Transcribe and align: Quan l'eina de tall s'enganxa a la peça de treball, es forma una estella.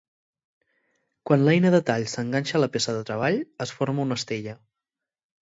Quan 1.29 1.43
l'eina 1.47 1.71
de 1.75 1.81
tall 1.89 2.05
s'enganxa 2.13 2.57
a 2.61 2.63
la 2.63 2.71
peça 2.77 2.97
de 2.97 3.05
treball, 3.11 3.39
es 3.67 3.75
forma 3.83 4.09
una 4.09 4.19
estella. 4.23 4.59